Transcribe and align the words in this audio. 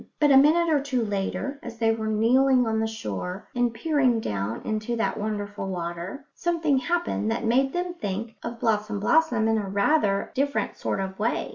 But 0.19 0.31
a 0.31 0.35
minute 0.35 0.67
or 0.73 0.79
two 0.81 1.05
later, 1.05 1.59
as 1.61 1.77
they 1.77 1.91
were 1.91 2.07
kneeling 2.07 2.65
on 2.65 2.79
the 2.79 2.87
shore 2.87 3.47
and 3.53 3.71
peering 3.71 4.19
down 4.19 4.63
into 4.65 4.95
that 4.95 5.15
wonderful 5.15 5.67
water, 5.67 6.25
something 6.33 6.79
happened 6.79 7.29
that 7.29 7.45
made 7.45 7.71
them 7.71 7.93
think 7.93 8.33
of 8.41 8.59
Blossom 8.59 8.99
blossom 8.99 9.47
in 9.47 9.59
rather 9.73 10.23
a 10.23 10.33
different 10.33 10.75
sort 10.75 11.01
of 11.01 11.19
way. 11.19 11.49